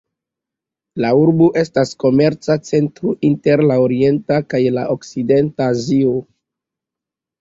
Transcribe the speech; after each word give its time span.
La 1.03 1.11
urbo 1.23 1.49
estas 1.63 1.91
komerca 2.03 2.55
centro 2.69 3.13
inter 3.31 3.63
la 3.73 3.77
orienta 3.83 4.41
kaj 4.55 4.63
la 4.79 4.87
okcidenta 4.95 5.69
Azio. 5.75 6.17